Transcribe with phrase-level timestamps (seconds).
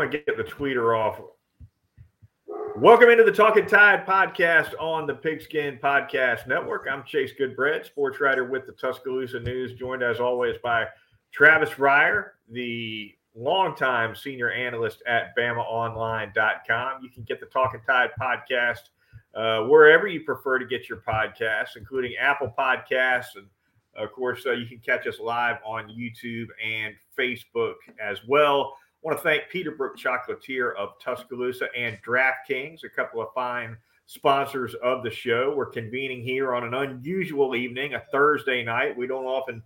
[0.00, 1.20] gonna get the tweeter off.
[2.74, 6.86] Welcome into the Talking Tide podcast on the Pigskin Podcast Network.
[6.90, 10.86] I'm Chase Goodbread, sports writer with the Tuscaloosa News, joined as always by
[11.32, 17.02] Travis Reier, the longtime senior analyst at BamaOnline.com.
[17.02, 18.88] You can get the Talking Tide podcast
[19.34, 23.36] uh, wherever you prefer to get your podcasts, including Apple Podcasts.
[23.36, 23.46] And
[23.96, 28.78] of course, uh, you can catch us live on YouTube and Facebook as well.
[29.02, 35.02] Want to thank Peterbrooke Chocolatier of Tuscaloosa and DraftKings, a couple of fine sponsors of
[35.02, 35.54] the show.
[35.56, 38.94] We're convening here on an unusual evening, a Thursday night.
[38.94, 39.62] We don't often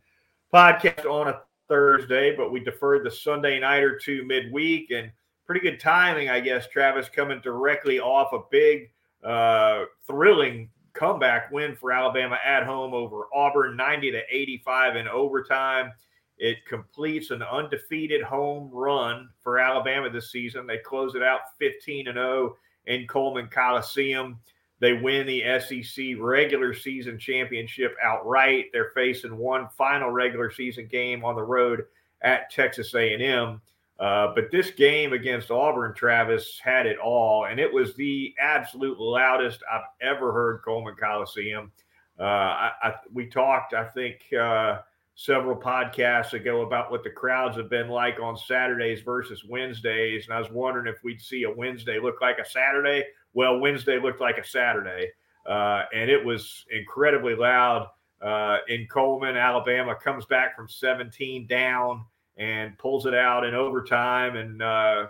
[0.53, 5.11] podcast on a Thursday, but we deferred the Sunday night or two midweek and
[5.47, 6.69] pretty good timing, I guess.
[6.69, 8.91] Travis coming directly off a big,
[9.25, 15.93] uh, thrilling comeback win for Alabama at home over Auburn, 90 to 85 in overtime.
[16.39, 20.67] It completes an undefeated home run for Alabama this season.
[20.67, 24.39] They close it out 15 and 0 in Coleman Coliseum.
[24.81, 28.67] They win the SEC regular season championship outright.
[28.73, 31.85] They're facing one final regular season game on the road
[32.23, 33.61] at Texas A&M.
[34.01, 38.99] Uh, but this game against Auburn, Travis had it all, and it was the absolute
[38.99, 41.71] loudest I've ever heard Coleman Coliseum.
[42.19, 44.81] Uh, I, I, we talked, I think, uh,
[45.15, 50.35] several podcasts ago about what the crowds have been like on Saturdays versus Wednesdays, and
[50.35, 53.05] I was wondering if we'd see a Wednesday look like a Saturday
[53.35, 55.11] well, Wednesday looked like a Saturday,
[55.45, 57.89] uh, and it was incredibly loud
[58.23, 59.37] uh, in Coleman.
[59.37, 62.05] Alabama comes back from 17 down
[62.37, 65.07] and pulls it out in overtime, and uh,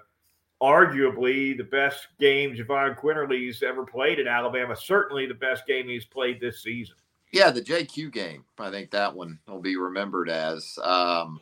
[0.61, 4.75] arguably the best game Jahvon Quinerly's ever played at Alabama.
[4.75, 6.97] Certainly the best game he's played this season.
[7.35, 8.45] Yeah, the JQ game.
[8.59, 10.79] I think that one will be remembered as.
[10.83, 11.41] Um,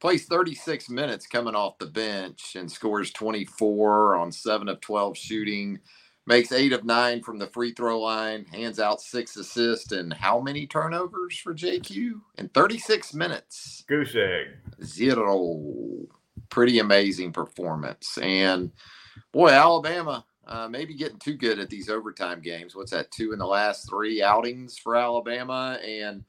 [0.00, 5.80] plays 36 minutes coming off the bench and scores 24 on 7 of 12 shooting
[6.26, 10.40] makes eight of nine from the free throw line, hands out six assists, and how
[10.40, 13.84] many turnovers for JQ in 36 minutes?
[13.88, 14.48] Goose egg.
[14.82, 16.06] Zero.
[16.50, 18.18] Pretty amazing performance.
[18.18, 18.72] And
[19.32, 22.74] boy, Alabama uh, maybe getting too good at these overtime games.
[22.74, 23.10] What's that?
[23.10, 25.78] Two in the last three outings for Alabama.
[25.84, 26.24] And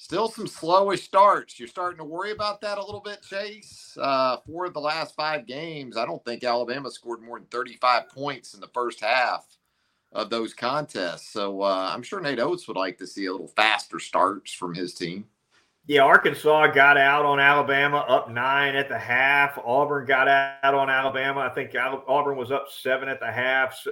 [0.00, 1.58] Still some slowish starts.
[1.58, 3.98] You're starting to worry about that a little bit, Chase.
[4.00, 8.08] Uh, four of the last five games, I don't think Alabama scored more than 35
[8.08, 9.44] points in the first half
[10.12, 11.28] of those contests.
[11.32, 14.72] So uh, I'm sure Nate Oats would like to see a little faster starts from
[14.72, 15.26] his team.
[15.88, 19.58] Yeah, Arkansas got out on Alabama up nine at the half.
[19.64, 21.40] Auburn got out on Alabama.
[21.40, 23.74] I think Auburn was up seven at the half.
[23.74, 23.90] So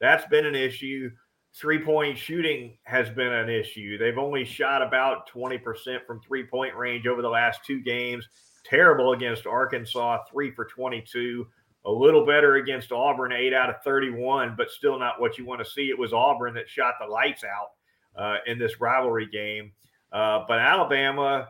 [0.00, 1.08] that's been an issue
[1.54, 3.98] three point shooting has been an issue.
[3.98, 5.60] They've only shot about 20%
[6.06, 8.26] from three point range over the last two games.
[8.64, 11.46] Terrible against Arkansas, three for 22.
[11.86, 15.64] A little better against Auburn, eight out of 31, but still not what you want
[15.64, 15.88] to see.
[15.88, 19.72] It was Auburn that shot the lights out uh, in this rivalry game.
[20.12, 21.48] Uh, but Alabama,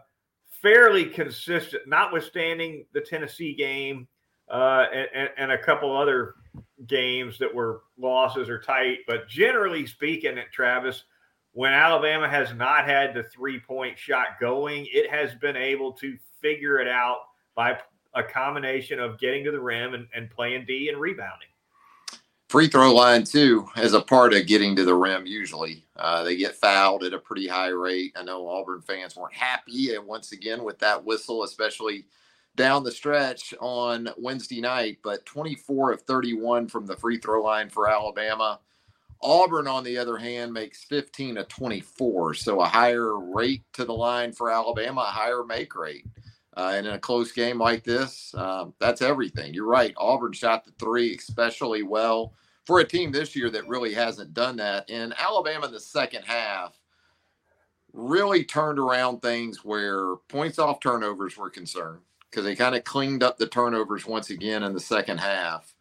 [0.62, 4.06] fairly consistent, notwithstanding the Tennessee game
[4.50, 6.34] uh, and, and, a couple other
[6.86, 8.98] games that were losses or tight.
[9.06, 11.04] But generally speaking, at Travis,
[11.52, 16.18] when Alabama has not had the three point shot going, it has been able to
[16.40, 17.18] figure it out
[17.54, 17.78] by
[18.14, 21.48] a combination of getting to the rim and, and playing D and rebounding.
[22.50, 25.86] Free throw line, too, as a part of getting to the rim, usually.
[25.96, 28.12] Uh, they get fouled at a pretty high rate.
[28.16, 32.06] I know Auburn fans weren't happy, and once again, with that whistle, especially
[32.56, 37.70] down the stretch on Wednesday night, but 24 of 31 from the free throw line
[37.70, 38.58] for Alabama.
[39.22, 43.94] Auburn, on the other hand, makes 15 of 24, so a higher rate to the
[43.94, 46.04] line for Alabama, a higher make rate.
[46.56, 49.54] Uh, and in a close game like this, um, that's everything.
[49.54, 49.94] You're right.
[49.96, 52.34] Auburn shot the three especially well
[52.66, 54.90] for a team this year that really hasn't done that.
[54.90, 56.78] And Alabama in the second half
[57.92, 62.00] really turned around things where points off turnovers were concerned
[62.30, 65.74] because they kind of cleaned up the turnovers once again in the second half.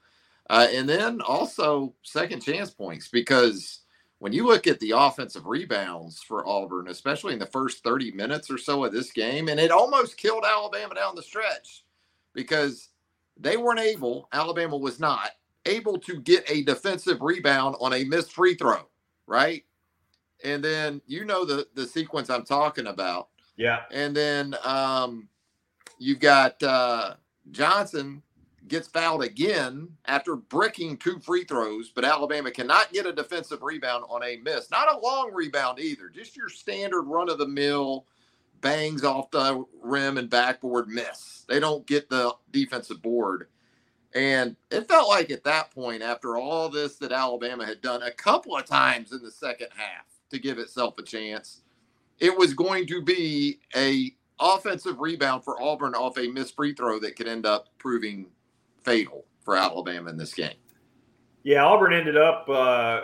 [0.50, 3.82] Uh, and then also second chance points because
[4.20, 8.52] when you look at the offensive rebounds for Auburn, especially in the first 30 minutes
[8.52, 11.84] or so of this game, and it almost killed Alabama down the stretch
[12.34, 12.90] because
[13.38, 15.32] they weren't able, Alabama was not
[15.66, 18.88] able to get a defensive rebound on a missed free throw,
[19.28, 19.64] right?
[20.44, 23.28] And then you know the the sequence I'm talking about.
[23.58, 23.82] Yeah.
[23.92, 25.28] And then um
[26.00, 27.16] You've got uh,
[27.52, 28.24] Johnson
[28.68, 34.06] gets fouled again after bricking two free throws, but Alabama cannot get a defensive rebound
[34.10, 34.70] on a miss.
[34.70, 38.06] Not a long rebound either, just your standard run of the mill
[38.62, 41.46] bangs off the rim and backboard miss.
[41.48, 43.48] They don't get the defensive board.
[44.14, 48.12] And it felt like at that point, after all this that Alabama had done a
[48.12, 51.62] couple of times in the second half to give itself a chance,
[52.20, 57.00] it was going to be a offensive rebound for Auburn off a missed free throw
[57.00, 58.28] that could end up proving
[58.90, 60.56] fatal for Alabama in this game.
[61.44, 63.02] Yeah, Auburn ended up uh,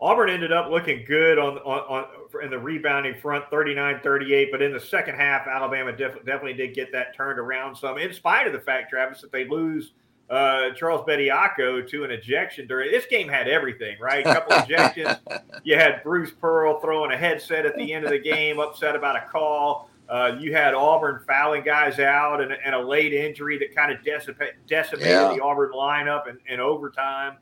[0.00, 2.04] Auburn ended up looking good on on, on
[2.42, 4.50] in the rebounding front, 39-38.
[4.50, 8.12] But in the second half, Alabama def- definitely did get that turned around some, in
[8.12, 9.92] spite of the fact, Travis, that they lose
[10.30, 14.26] uh, Charles Bediako to an ejection during this game had everything, right?
[14.26, 15.18] A couple ejections.
[15.62, 19.16] You had Bruce Pearl throwing a headset at the end of the game, upset about
[19.16, 19.90] a call.
[20.08, 24.04] Uh, you had Auburn fouling guys out and, and, a late injury that kind of
[24.04, 25.32] decimated yeah.
[25.34, 27.38] the Auburn lineup in, in, overtime.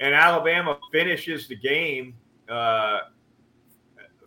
[0.00, 2.14] And Alabama finishes the game
[2.48, 3.00] uh,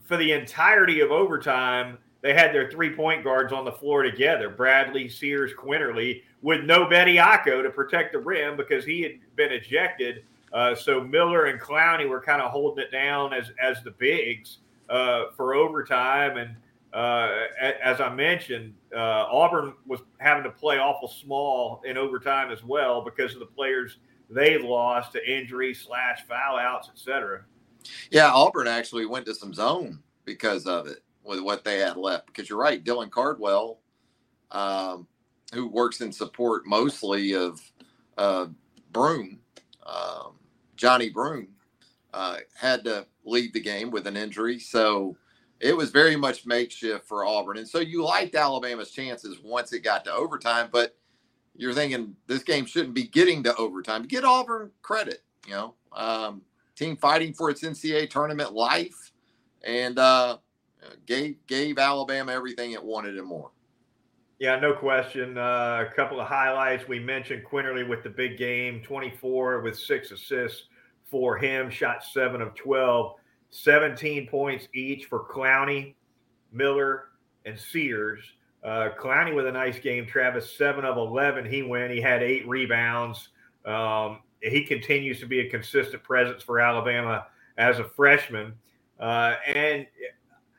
[0.03, 1.97] for the entirety of overtime.
[2.21, 6.85] They had their three point guards on the floor together Bradley, Sears, Quinerly, with no
[6.85, 10.23] Bediako to protect the rim because he had been ejected.
[10.53, 14.59] Uh, so Miller and Clowney were kind of holding it down as as the bigs
[14.89, 16.37] uh, for overtime.
[16.37, 16.55] And
[16.93, 23.01] as I mentioned, uh, Auburn was having to play awful small in overtime as well
[23.01, 23.97] because of the players
[24.29, 27.43] they lost to injury slash foul outs, etc.
[28.11, 32.27] Yeah, Auburn actually went to some zone because of it with what they had left.
[32.27, 33.79] Because you're right, Dylan Cardwell.
[34.51, 35.07] Um,
[35.53, 37.61] who works in support mostly of
[38.17, 38.47] uh,
[38.91, 39.39] Broome,
[39.85, 40.33] um,
[40.77, 41.49] Johni Broome,
[42.13, 44.59] uh, had to leave the game with an injury.
[44.59, 45.15] So
[45.59, 47.57] it was very much makeshift for Auburn.
[47.57, 50.95] And so you liked Alabama's chances once it got to overtime, but
[51.55, 54.03] you're thinking this game shouldn't be getting to overtime.
[54.03, 56.41] Get Auburn credit, you know, um,
[56.75, 59.11] team fighting for its NCAA tournament life
[59.63, 60.37] and uh,
[61.07, 63.51] gave, gave Alabama everything it wanted and more.
[64.39, 65.35] Yeah, no question.
[65.35, 66.87] Uh, a couple of highlights.
[66.87, 70.65] We mentioned Quinerly with the big game, 24 with six assists
[71.09, 73.15] for him, shot seven of 12,
[73.49, 75.95] 17 points each for Clowney,
[76.51, 77.05] Miller,
[77.45, 78.23] and Sears.
[78.63, 81.45] Uh, Clowney with a nice game, Travis, seven of 11.
[81.45, 81.91] He went.
[81.91, 83.29] He had eight rebounds.
[83.65, 87.27] Um, he continues to be a consistent presence for Alabama
[87.57, 88.53] as a freshman.
[88.99, 89.87] Uh, and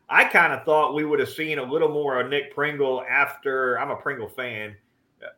[0.08, 3.78] I kind of thought we would have seen a little more of Nick Pringle after
[3.78, 4.76] I'm a Pringle fan.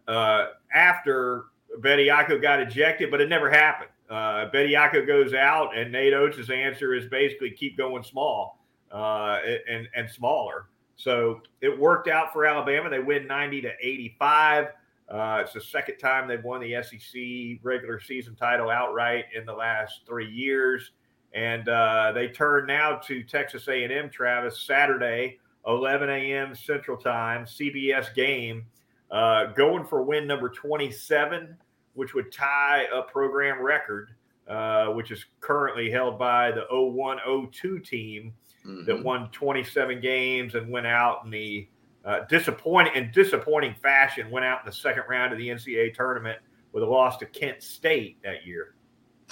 [0.06, 1.46] Uh, after
[1.80, 3.90] Bediako got ejected, but it never happened.
[4.10, 8.58] Uh, Bediako goes out, and Nate Oats' answer is basically keep going small
[8.92, 10.66] uh, and and smaller.
[10.96, 12.90] So it worked out for Alabama.
[12.90, 14.66] They win 90 to 85.
[15.08, 19.52] Uh, it's the second time they've won the SEC regular season title outright in the
[19.52, 20.90] last three years
[21.32, 24.10] and uh, they turn now to Texas A&M.
[24.10, 26.54] Travis Saturday, 11 a.m.
[26.54, 28.66] Central Time, CBS game,
[29.10, 31.56] uh, going for win number 27,
[31.94, 34.10] which would tie a program record,
[34.48, 38.32] uh, which is currently held by the 0102 team
[38.64, 38.84] mm-hmm.
[38.84, 41.68] that won 27 games and went out in the
[42.04, 44.30] uh, disappointing in disappointing fashion.
[44.30, 46.38] Went out in the second round of the NCAA tournament
[46.72, 48.74] with a loss to Kent State that year.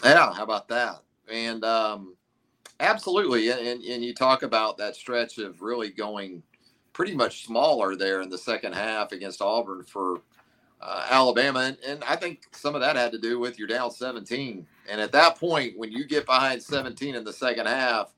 [0.05, 0.97] Yeah, how about that?
[1.31, 2.15] And um,
[2.81, 6.43] absolutely, and, and you talk about that stretch of really going
[6.93, 10.21] pretty much smaller there in the second half against Auburn for
[10.81, 13.91] uh, Alabama, and, and I think some of that had to do with you're down
[13.91, 18.15] 17, and at that point, when you get behind 17 in the second half,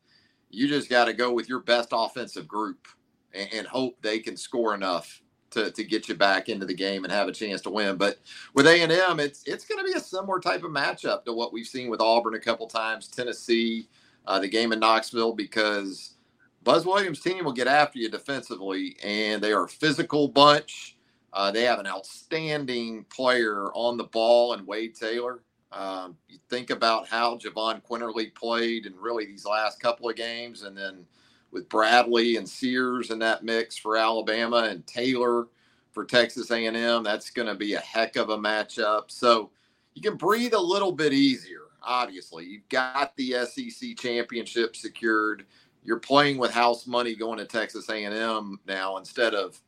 [0.51, 2.89] you just got to go with your best offensive group
[3.33, 7.05] and, and hope they can score enough to, to get you back into the game
[7.05, 7.97] and have a chance to win.
[7.97, 8.19] But
[8.55, 11.33] with A and M, it's it's going to be a similar type of matchup to
[11.33, 13.89] what we've seen with Auburn a couple times, Tennessee,
[14.27, 16.15] uh, the game in Knoxville, because
[16.63, 20.97] Buzz Williams' team will get after you defensively, and they are a physical bunch.
[21.33, 25.43] Uh, they have an outstanding player on the ball and Wade Taylor.
[25.73, 30.63] Um, you think about how Jahvon Quinerly played in really these last couple of games,
[30.63, 31.07] and then
[31.53, 35.49] with Bradley and Sears in that mix for Alabama and Taylor
[35.93, 37.03] for Texas A&M.
[37.03, 39.05] That's going to be a heck of a matchup.
[39.09, 39.51] So
[39.95, 41.63] you can breathe a little bit easier.
[41.83, 45.47] Obviously, you've got the SEC championship secured.
[45.83, 49.61] You're playing with house money going to Texas A&M now instead of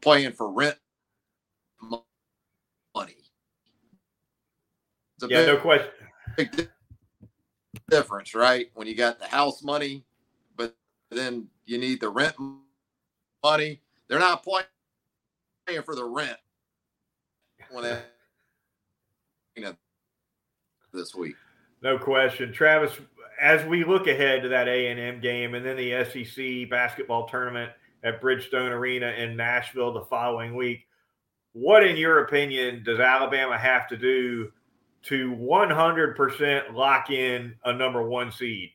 [0.00, 0.76] playing for rent
[1.80, 3.14] money.
[5.22, 5.90] Yeah, big, no question.
[6.36, 6.68] Big
[7.90, 8.70] difference, right?
[8.74, 10.04] When you got the house money
[10.58, 10.74] but
[11.16, 12.34] then you need the rent
[13.42, 13.80] money.
[14.08, 14.66] They're not playing
[15.84, 16.36] for the rent
[17.70, 17.98] when they,
[19.56, 19.74] you know,
[20.92, 21.36] this week.
[21.82, 22.92] No question, Travis.
[23.40, 27.28] As we look ahead to that A and M game, and then the SEC basketball
[27.28, 27.70] tournament
[28.02, 30.87] at Bridgestone Arena in Nashville the following week,
[31.58, 34.52] what, in your opinion, does Alabama have to do
[35.02, 38.70] to 100% lock in a number one seed?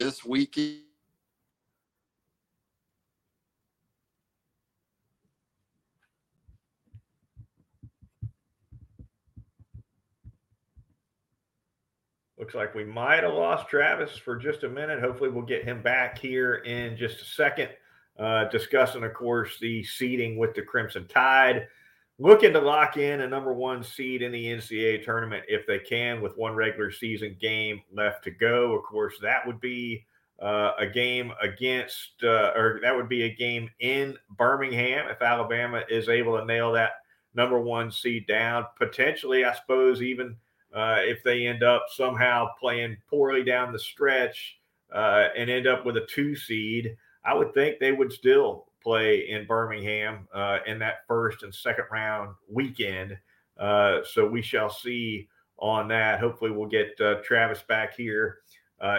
[0.00, 0.80] This weekend
[12.42, 14.98] Looks like we might have lost Travis for just a minute.
[14.98, 17.68] Hopefully, we'll get him back here in just a second.
[18.18, 21.68] Uh, discussing, of course, the seeding with the Crimson Tide.
[22.18, 26.20] Looking to lock in a number one seed in the NCAA tournament if they can,
[26.20, 28.76] with one regular season game left to go.
[28.76, 30.04] Of course, that would be
[30.40, 35.84] uh, a game against, uh, or that would be a game in Birmingham if Alabama
[35.88, 36.94] is able to nail that
[37.34, 38.66] number one seed down.
[38.76, 40.34] Potentially, I suppose, even
[40.74, 44.58] uh, if they end up somehow playing poorly down the stretch
[44.92, 49.28] uh, and end up with a two seed, I would think they would still play
[49.28, 53.16] in Birmingham uh, in that first and second round weekend.
[53.58, 56.20] Uh, so we shall see on that.
[56.20, 58.38] Hopefully, we'll get uh, Travis back here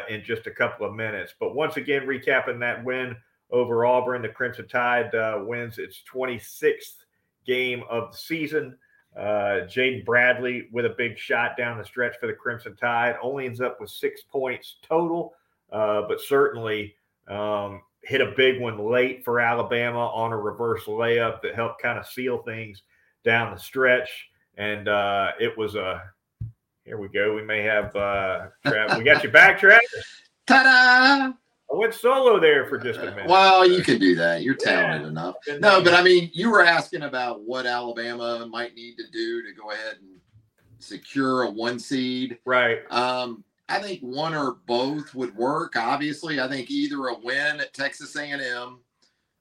[0.08, 1.34] in just a couple of minutes.
[1.38, 3.18] But once again, recapping that win
[3.52, 5.10] over Auburn, the Crimson Tide
[5.46, 7.04] wins its 26th
[7.46, 8.78] game of the season.
[9.18, 13.46] Uh, Jaden Bradley with a big shot down the stretch for the Crimson Tide only
[13.46, 15.34] ends up with six points total,
[15.72, 16.96] uh, but certainly
[17.28, 22.00] um, hit a big one late for Alabama on a reverse layup that helped kind
[22.00, 22.82] of seal things
[23.24, 24.10] down the stretch.
[24.58, 26.02] And uh, it was a
[26.86, 27.34] here we go.
[27.34, 28.48] We may have uh.
[28.66, 30.22] We got you back, Travis.
[30.46, 31.34] Ta-da!
[31.74, 33.28] I went solo there for just a minute.
[33.28, 34.44] Well, you can do that.
[34.44, 35.08] You're talented yeah.
[35.08, 35.36] enough.
[35.60, 39.54] No, but I mean, you were asking about what Alabama might need to do to
[39.54, 40.20] go ahead and
[40.78, 42.38] secure a one seed.
[42.46, 42.80] Right.
[42.92, 45.76] Um, I think one or both would work.
[45.76, 48.80] Obviously, I think either a win at Texas A&M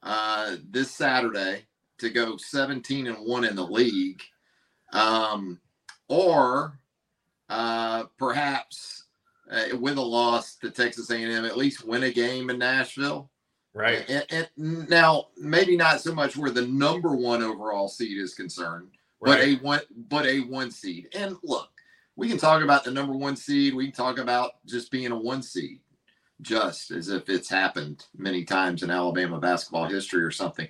[0.01, 1.67] uh, this Saturday
[1.99, 4.23] to go 17 and one in the league,
[4.91, 5.59] um,
[6.07, 6.79] or
[7.49, 9.02] uh, perhaps
[9.53, 13.29] uh, with a loss to Texas A&M, at least win a game in Nashville.
[13.73, 14.07] Right.
[14.09, 14.25] And,
[14.57, 19.37] and now, maybe not so much where the number one overall seed is concerned, right.
[19.37, 21.09] but a one, but a one seed.
[21.15, 21.69] And look,
[22.15, 23.73] we can talk about the number one seed.
[23.73, 25.79] We can talk about just being a one seed,
[26.41, 30.67] just as if it's happened many times in Alabama basketball history or something.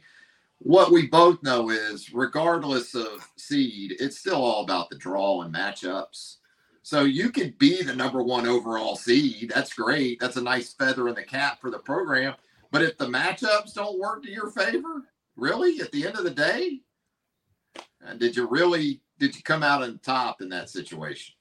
[0.60, 5.54] What we both know is, regardless of seed, it's still all about the draw and
[5.54, 6.38] matchups.
[6.84, 9.52] So you could be the number one overall seed.
[9.56, 10.20] That's great.
[10.20, 12.36] That's a nice feather in the cap for the program.
[12.72, 15.04] But if the matchups don't work to your favor,
[15.38, 16.82] really, at the end of the day,
[18.06, 21.36] uh, did you really did you come out on top in that situation?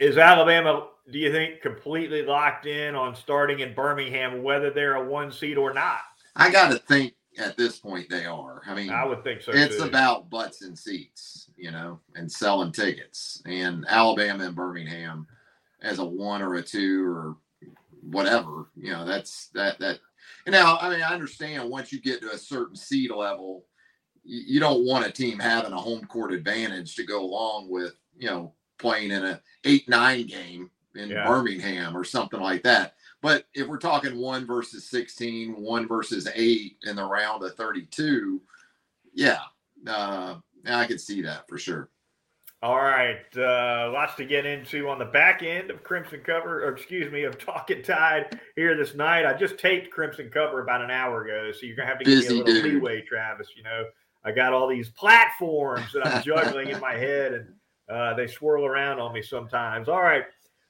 [0.00, 5.04] Is Alabama, do you think, completely locked in on starting in Birmingham, whether they're a
[5.04, 6.00] one seed or not?
[6.34, 8.62] I got to think at this point they are.
[8.66, 9.52] I mean, I would think so.
[9.52, 9.84] It's too.
[9.84, 13.42] about butts and seats, you know, and selling tickets.
[13.46, 15.26] And Alabama and Birmingham
[15.82, 17.36] as a one or a two or
[18.02, 19.98] whatever, you know, that's that that.
[20.46, 23.64] And now, I mean, I understand once you get to a certain seed level,
[24.24, 27.94] you, you don't want a team having a home court advantage to go along with,
[28.18, 31.26] you know, playing in a eight nine game in yeah.
[31.26, 32.94] Birmingham or something like that.
[33.22, 38.40] But if we're talking one versus 16, one versus eight in the round of 32,
[39.14, 39.38] yeah,
[39.86, 41.90] uh, I could see that for sure.
[42.62, 46.74] All right, uh, lots to get into on the back end of Crimson Cover, or
[46.74, 49.26] excuse me, of Talking Tide here this night.
[49.26, 52.20] I just taped Crimson Cover about an hour ago, so you're gonna have to give
[52.20, 52.64] me a little dude.
[52.64, 53.48] leeway, Travis.
[53.54, 53.84] You know,
[54.24, 57.48] I got all these platforms that I'm juggling in my head, and
[57.90, 59.90] uh, they swirl around on me sometimes.
[59.90, 60.24] All right,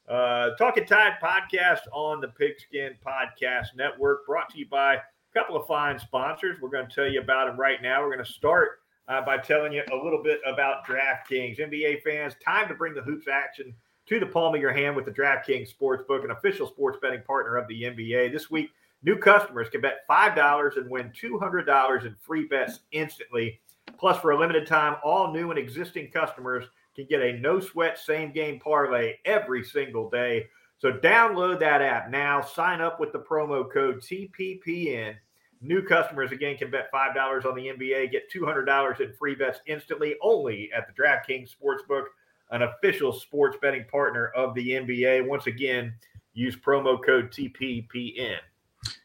[0.08, 5.00] uh, Talking Tide podcast on the Pigskin Podcast Network, brought to you by a
[5.32, 6.60] couple of fine sponsors.
[6.60, 8.02] We're going to tell you about them right now.
[8.02, 11.58] We're going to start uh, by telling you a little bit about DraftKings.
[11.58, 13.74] NBA fans, time to bring the hoops action
[14.06, 17.56] to the palm of your hand with the DraftKings Sportsbook, an official sports betting partner
[17.56, 18.32] of the NBA.
[18.32, 18.70] This week,
[19.02, 23.60] new customers can bet $5 and win $200 in free bets instantly.
[23.98, 27.98] Plus, for a limited time, all new and existing customers– can get a no sweat
[27.98, 30.46] same game parlay every single day.
[30.78, 32.40] So download that app now.
[32.40, 35.14] Sign up with the promo code TPPN.
[35.60, 40.16] New customers again can bet $5 on the NBA, get $200 in free bets instantly
[40.20, 42.04] only at the DraftKings Sportsbook,
[42.50, 45.26] an official sports betting partner of the NBA.
[45.26, 45.94] Once again,
[46.34, 48.38] use promo code TPPN.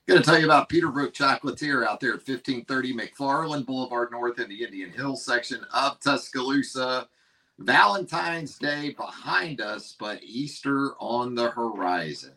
[0.08, 4.50] Going to tell you about Peterbrooke Chocolatier out there at 1530 McFarland Boulevard North in
[4.50, 7.08] the Indian Hills section of Tuscaloosa.
[7.60, 12.34] Valentine's Day behind us, but Easter on the horizon.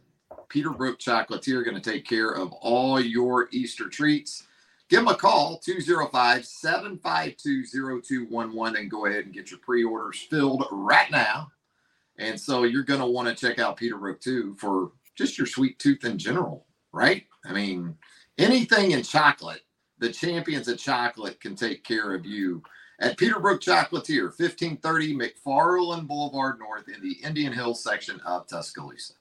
[0.52, 4.44] Peterbrooke Chocolatier going to take care of all your Easter treats.
[4.88, 7.64] Give them a call, 205 752
[8.02, 11.50] 0211, and go ahead and get your pre orders filled right now.
[12.18, 15.78] And so you're going to want to check out Peterbrooke too for just your sweet
[15.78, 17.25] tooth in general, right?
[17.44, 17.97] I mean,
[18.38, 19.62] anything in chocolate,
[19.99, 22.62] the champions of chocolate can take care of you
[23.00, 29.14] at Peterbrooke Chocolatier, 1530 McFarland Boulevard North in the Indian Hills section of Tuscaloosa.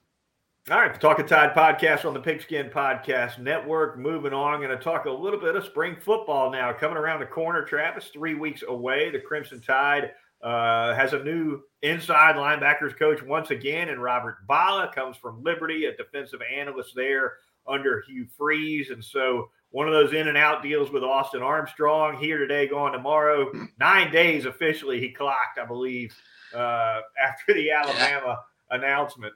[0.70, 3.98] All right, the Talking Tide podcast on the Pigskin Podcast Network.
[3.98, 6.72] Moving on, I'm going to talk a little bit of spring football now.
[6.72, 9.10] Coming around the corner, Travis, three weeks away.
[9.10, 10.12] The Crimson Tide
[10.44, 15.86] uh, has a new inside linebackers coach once again, and Robert Bala comes from Liberty,
[15.86, 17.38] a defensive analyst there
[17.68, 18.92] under Hugh Freeze.
[18.92, 22.92] And so one of those in and out deals with Austin Armstrong here today, gone
[22.92, 23.52] tomorrow.
[23.80, 26.16] Nine days officially he clocked, I believe,
[26.54, 29.34] uh, after the Alabama announcement.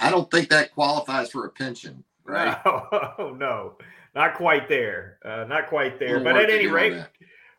[0.00, 2.58] I don't think that qualifies for a pension, right?
[2.64, 3.74] No, no,
[4.14, 5.18] not quite there.
[5.24, 6.20] Uh, not quite there.
[6.20, 7.02] But at any rate,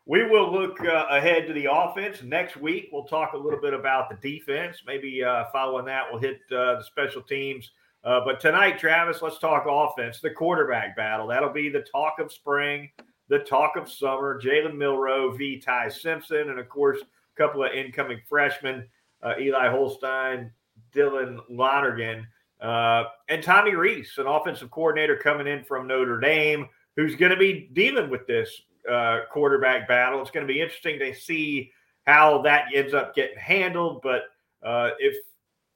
[0.06, 2.88] we will look uh, ahead to the offense next week.
[2.92, 4.82] We'll talk a little bit about the defense.
[4.86, 7.70] Maybe uh, following that, we'll hit uh, the special teams.
[8.02, 10.20] Uh, but tonight, Travis, let's talk offense.
[10.20, 11.26] The quarterback battle.
[11.26, 12.90] That'll be the talk of spring,
[13.28, 14.40] the talk of summer.
[14.40, 15.60] Jalen Milroe v.
[15.60, 18.88] Ty Simpson, and of course, a couple of incoming freshmen,
[19.22, 20.50] uh, Eli Holstein,
[20.92, 22.26] Dylan Lonergan,
[22.60, 27.38] uh, and Tommy Rees, an offensive coordinator coming in from Notre Dame, who's going to
[27.38, 30.20] be dealing with this uh, quarterback battle.
[30.20, 31.72] It's going to be interesting to see
[32.06, 34.02] how that ends up getting handled.
[34.02, 34.22] But
[34.62, 35.16] uh, if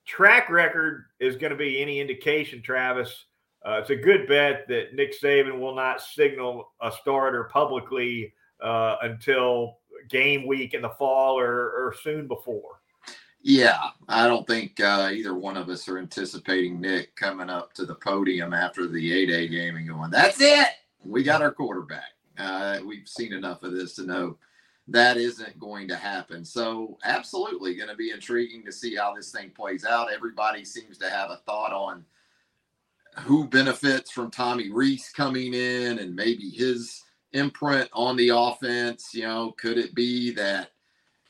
[0.04, 3.26] track record is going to be any indication, Travis,
[3.66, 8.96] uh, it's a good bet that Nick Saban will not signal a starter publicly uh,
[9.02, 9.78] until
[10.10, 12.80] game week in the fall or, or soon before.
[13.46, 17.84] Yeah, I don't think uh, either one of us are anticipating Nick coming up to
[17.84, 20.68] the podium after the 8A game and going, "That's it,
[21.04, 24.38] we got our quarterback." Uh, we've seen enough of this to know
[24.88, 26.42] that isn't going to happen.
[26.42, 30.10] So, absolutely, going to be intriguing to see how this thing plays out.
[30.10, 32.02] Everybody seems to have a thought on
[33.18, 37.02] who benefits from Tommy Rees coming in and maybe his
[37.34, 39.10] imprint on the offense.
[39.12, 40.70] You know, could it be that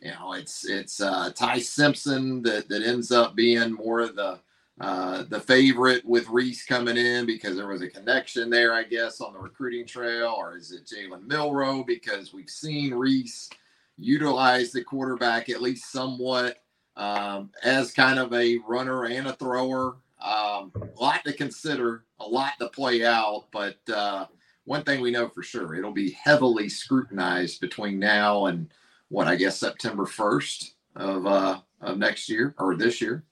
[0.05, 4.39] you know, it's it's uh, Ty Simpson that that ends up being more of the
[4.81, 9.21] uh, the favorite with Rees coming in because there was a connection there, I guess,
[9.21, 13.49] on the recruiting trail, or is it Jalen Milroe because we've seen Rees
[13.97, 16.59] utilize the quarterback at least somewhat
[16.97, 19.97] um, as kind of a runner and a thrower.
[20.21, 24.27] Um, a lot to consider, a lot to play out, but uh,
[24.65, 28.69] one thing we know for sure, it'll be heavily scrutinized between now and
[29.15, 33.25] what I guess September first of uh, of next year or this year.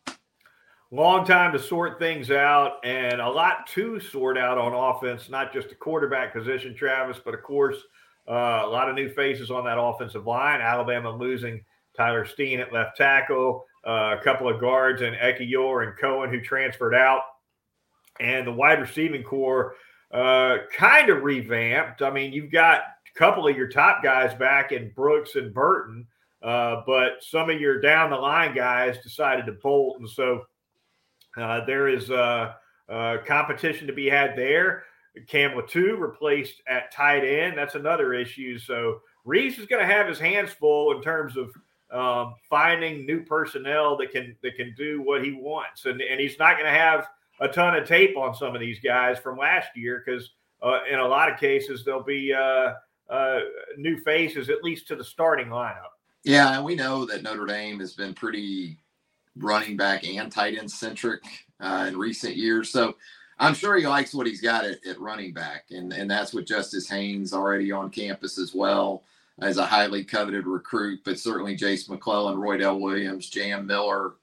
[0.92, 5.28] Long time to sort things out, and a lot to sort out on offense.
[5.28, 7.76] Not just the quarterback position, Travis, but of course
[8.28, 10.60] uh, a lot of new faces on that offensive line.
[10.60, 11.64] Alabama losing
[11.96, 16.40] Tyler Steen at left tackle, uh, a couple of guards and Ekiyor and Cohen who
[16.40, 17.22] transferred out,
[18.20, 19.74] and the wide receiving corps
[20.12, 22.02] uh, kind of revamped.
[22.02, 22.82] I mean, you've got
[23.14, 26.06] couple of your top guys back in Brooks and Burton,
[26.42, 30.44] uh, but some of your down the line guys decided to bolt, and so
[31.36, 32.56] uh, there is a,
[32.88, 34.84] a, competition to be had there.
[35.28, 37.56] Cam Latu replaced at tight end.
[37.56, 38.58] That's another issue.
[38.58, 41.50] So Rees is going to have his hands full in terms of
[41.92, 46.38] um, finding new personnel that can that can do what he wants, and and he's
[46.38, 47.06] not going to have
[47.40, 50.30] a ton of tape on some of these guys from last year because
[50.62, 52.72] uh, in a lot of cases they'll be uh,
[53.12, 53.40] uh,
[53.76, 55.92] new faces, at least to the starting lineup.
[56.24, 58.78] Yeah, and we know that Notre Dame has been pretty
[59.36, 61.20] running back and tight end centric
[61.60, 62.70] uh, in recent years.
[62.70, 62.96] So
[63.38, 66.46] I'm sure he likes what he's got at, at, running back, and and that's with
[66.46, 69.02] Justice Haynes already on campus as well
[69.40, 71.00] as a highly coveted recruit.
[71.04, 74.14] But certainly Jase McClellan, Roy Roydell Williams, Jam Miller.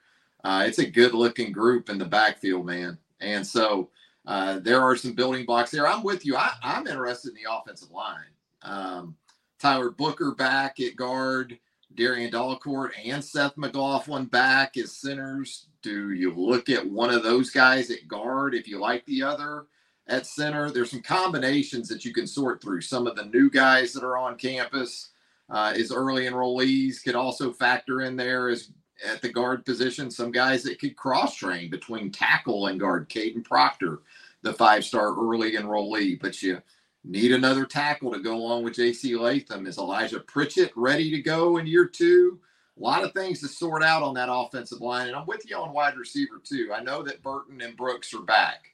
[0.44, 2.98] Uh, it's a good looking group in the backfield, man.
[3.20, 3.90] And so
[4.26, 5.86] uh, there are some building blocks there.
[5.86, 6.38] I'm with you.
[6.38, 8.32] I, I'm interested in the offensive line.
[8.62, 9.16] Um,
[9.60, 11.58] Tyler Booker back at guard,
[11.96, 15.68] Darian Dalcourt and Seth McLaughlin back as centers.
[15.82, 19.66] Do you look at one of those guys at guard if you like the other
[20.08, 20.70] at center?
[20.70, 22.82] There's some combinations that you can sort through.
[22.82, 25.10] Some of the new guys that are on campus
[25.50, 28.72] uh, as early enrollees could also factor in there as
[29.06, 30.12] at the guard position.
[30.12, 33.10] Some guys that could cross train between tackle and guard.
[33.10, 34.00] Kadyn Proctor,
[34.42, 36.62] the five star early enrollee, but you
[37.06, 39.16] Need another tackle to go along with J.C.
[39.16, 39.68] Latham.
[39.68, 42.40] Is Elijah Pritchett ready to go in year two?
[42.78, 45.08] A lot of things to sort out on that offensive line.
[45.08, 46.72] And I'm with you on wide receiver, too.
[46.74, 48.70] I know that Burton and Brooks are back.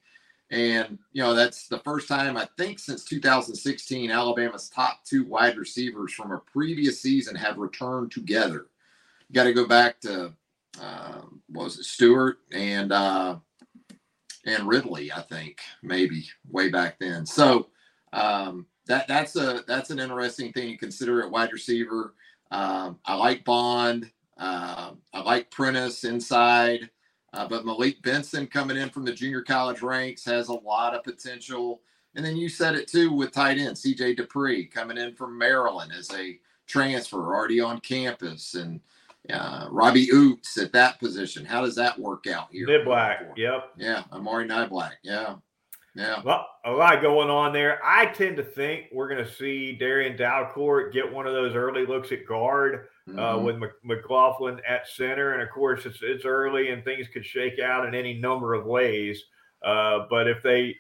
[0.51, 5.57] And, you know, that's the first time I think since 2016, Alabama's top two wide
[5.57, 8.67] receivers from a previous season have returned together.
[9.29, 10.33] You got to go back to,
[10.79, 13.37] uh, was it Stewart and, uh,
[14.45, 17.25] and Ridley, I think, maybe way back then.
[17.25, 17.69] So
[18.15, 22.15] um, that that's a that's an interesting thing to consider at wide receiver.
[22.51, 24.11] Um, I like Bond.
[24.37, 26.89] Uh, I like Prentice inside.
[27.33, 31.03] Uh, but Malik Benson coming in from the junior college ranks has a lot of
[31.03, 31.81] potential.
[32.15, 35.91] And then you said it too with tight end CJ Dupree coming in from Maryland
[35.97, 38.79] as a transfer already on campus and
[39.29, 41.43] uh, Robbie Ouzts at that position.
[41.43, 42.67] How does that work out here?
[42.67, 43.35] Niblack.
[43.35, 43.71] Yep.
[43.77, 44.03] Yeah.
[44.13, 44.93] Amari Niblack.
[45.03, 45.35] Yeah.
[45.95, 46.21] Yeah.
[46.23, 47.79] Well, a lot going on there.
[47.83, 51.85] I tend to think we're going to see Darian Dalcourt get one of those early
[51.85, 52.87] looks at guard.
[53.07, 53.19] Uh, mm-hmm.
[53.19, 55.33] uh, with McLaughlin at center.
[55.33, 58.65] And of course, it's it's early and things could shake out in any number of
[58.65, 59.23] ways.
[59.63, 60.75] Uh, but if they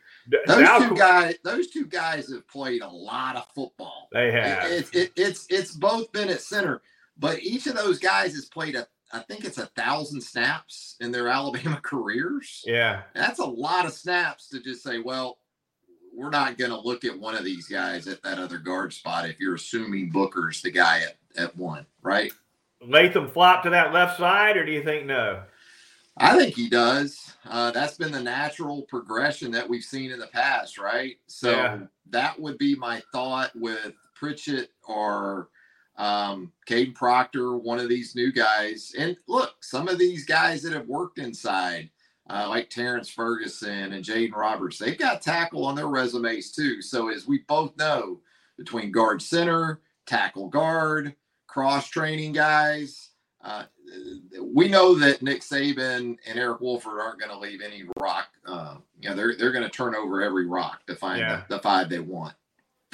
[0.47, 4.09] those now, two guys, those two guys have played a lot of football.
[4.11, 4.71] They have.
[4.71, 6.81] It, it, it, it's it's both been at center,
[7.19, 8.87] but each of those guys has played a.
[9.13, 12.63] I think it's a thousand snaps in their Alabama careers.
[12.65, 15.37] Yeah, that's a lot of snaps to just say, well,
[16.13, 19.29] we're not going to look at one of these guys at that other guard spot
[19.29, 22.31] if you're assuming Booker's the guy at at one, right?
[22.81, 25.43] Latham flop to that left side, or do you think no?
[26.17, 27.33] I think he does.
[27.45, 31.17] Uh, that's been the natural progression that we've seen in the past, right?
[31.27, 31.79] So yeah.
[32.09, 35.49] that would be my thought with Pritchett or
[35.97, 38.93] um, Kadyn Proctor, one of these new guys.
[38.97, 41.89] And look, some of these guys that have worked inside,
[42.29, 46.81] uh, like Terrence Ferguson and Jaden Roberts, they've got tackle on their resumes too.
[46.81, 48.19] So as we both know,
[48.57, 51.15] between guard center, tackle guard,
[51.47, 53.09] cross training guys.
[53.43, 53.63] Uh,
[54.41, 58.27] we know that Nick Saban and Eric Wolford aren't going to leave any rock.
[58.45, 61.43] Uh, you know, they're they're going to turn over every rock to find yeah.
[61.47, 62.33] the, the, five they want.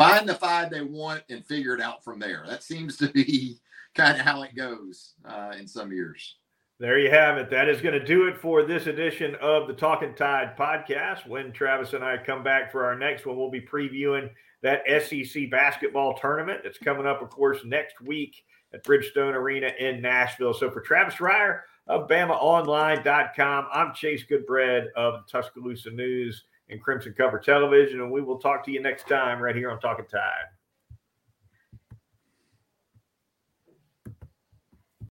[0.01, 2.43] Find the five they want and figure it out from there.
[2.47, 3.59] That seems to be
[3.95, 6.37] kind of how it goes uh, in some years.
[6.79, 7.51] There you have it.
[7.51, 11.27] That is going to do it for this edition of the Talking Tide podcast.
[11.27, 14.31] When Travis and I come back for our next one, we'll be previewing
[14.63, 20.01] that SEC basketball tournament that's coming up, of course, next week at Bridgestone Arena in
[20.01, 20.55] Nashville.
[20.55, 27.38] So for Travis Reier of BamaOnline.com, I'm Chase Goodbread of Tuscaloosa News and Crimson Cover
[27.38, 30.21] Television, and we will talk to you next time right here on Talking Tide.